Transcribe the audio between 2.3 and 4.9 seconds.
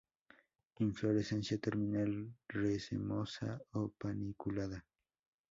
racemosa o paniculada.